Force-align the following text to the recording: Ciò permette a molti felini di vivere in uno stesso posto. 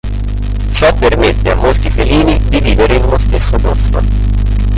Ciò 0.71 0.91
permette 0.95 1.51
a 1.51 1.55
molti 1.57 1.91
felini 1.91 2.35
di 2.49 2.59
vivere 2.59 2.95
in 2.95 3.03
uno 3.03 3.19
stesso 3.19 3.55
posto. 3.59 4.01